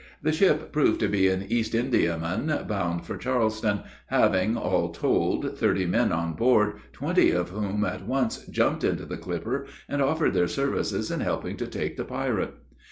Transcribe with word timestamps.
The 0.23 0.31
ship 0.31 0.71
proved 0.71 0.99
to 1.01 1.07
be 1.07 1.27
an 1.27 1.45
East 1.47 1.73
Indiaman, 1.75 2.65
bound 2.67 3.05
for 3.05 3.17
Charleston, 3.17 3.81
having, 4.07 4.57
all 4.57 4.89
told, 4.89 5.59
thirty 5.59 5.85
men 5.85 6.11
on 6.11 6.33
board, 6.33 6.77
twenty 6.91 7.29
of 7.29 7.49
whom 7.51 7.85
at 7.85 8.07
once 8.07 8.43
jumped 8.47 8.83
into 8.83 9.05
the 9.05 9.17
clipper 9.17 9.67
and 9.87 10.01
offered 10.01 10.33
their 10.33 10.47
services 10.47 11.11
in 11.11 11.19
helping 11.19 11.55
to 11.57 11.67
take 11.67 11.97
the 11.97 12.03
pirate. 12.05 12.55